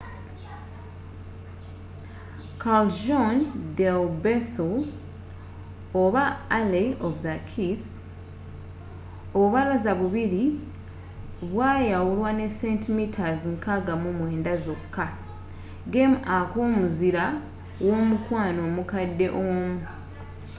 [2.61, 3.35] callejon
[3.79, 4.69] del beso
[6.53, 7.83] alley of the kiss.
[9.35, 10.43] obubalaza bubiri
[11.51, 15.05] bwayawulwa ne centimeters 69 zoka
[15.91, 17.25] gem aka g’omuzira
[17.87, 19.69] womukwano omkade omu